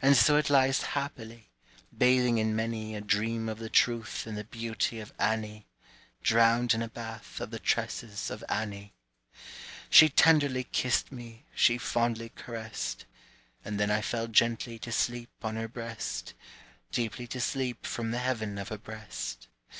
And 0.00 0.16
so 0.16 0.36
it 0.36 0.50
lies 0.50 0.82
happily, 0.94 1.50
Bathing 1.92 2.38
in 2.38 2.54
many 2.54 2.94
A 2.94 3.00
dream 3.00 3.48
of 3.48 3.58
the 3.58 3.68
truth 3.68 4.24
And 4.24 4.38
the 4.38 4.44
beauty 4.44 5.00
of 5.00 5.12
Annie, 5.18 5.66
Drowned 6.22 6.74
in 6.74 6.80
a 6.80 6.86
bath 6.86 7.40
Of 7.40 7.50
the 7.50 7.58
tresses 7.58 8.30
of 8.30 8.44
Annie. 8.48 8.94
She 9.90 10.08
tenderly 10.10 10.62
kissed 10.70 11.10
me, 11.10 11.44
She 11.56 11.76
fondly 11.76 12.28
caressed, 12.28 13.04
And 13.64 13.80
then 13.80 13.90
I 13.90 14.00
fell 14.00 14.28
gently 14.28 14.78
To 14.78 14.92
sleep 14.92 15.30
on 15.42 15.56
her 15.56 15.66
breast, 15.66 16.34
Deeply 16.92 17.26
to 17.26 17.40
sleep 17.40 17.84
From 17.84 18.12
the 18.12 18.18
heaven 18.20 18.58
of 18.58 18.68
her 18.68 18.78
breast. 18.78 19.48